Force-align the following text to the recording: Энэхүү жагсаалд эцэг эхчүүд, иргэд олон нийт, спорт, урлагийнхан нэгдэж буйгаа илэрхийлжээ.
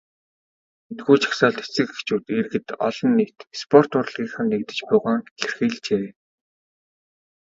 Энэхүү 0.91 1.15
жагсаалд 1.21 1.59
эцэг 1.63 1.87
эхчүүд, 1.93 2.23
иргэд 2.37 2.67
олон 2.87 3.11
нийт, 3.17 3.37
спорт, 3.59 3.91
урлагийнхан 3.99 4.47
нэгдэж 4.49 4.79
буйгаа 4.89 5.17
илэрхийлжээ. 5.41 6.05